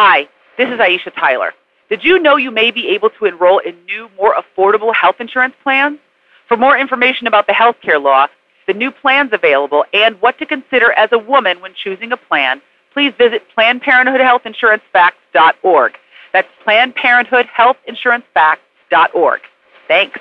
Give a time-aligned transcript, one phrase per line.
[0.00, 1.52] Hi, this is Aisha Tyler.
[1.88, 5.56] Did you know you may be able to enroll in new, more affordable health insurance
[5.64, 5.98] plans?
[6.46, 8.28] For more information about the health care law,
[8.68, 12.62] the new plans available, and what to consider as a woman when choosing a plan,
[12.94, 15.92] please visit PlannedParenthoodHealthInsuranceFacts.org.
[16.32, 19.40] That's PlannedParenthoodHealthInsuranceFacts.org.
[19.88, 20.20] Thanks.